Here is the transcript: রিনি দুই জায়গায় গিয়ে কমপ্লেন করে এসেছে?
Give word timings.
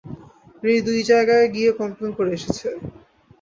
রিনি 0.63 0.79
দুই 0.87 0.99
জায়গায় 1.09 1.47
গিয়ে 1.55 1.71
কমপ্লেন 1.79 2.11
করে 2.17 2.31
এসেছে? 2.37 2.67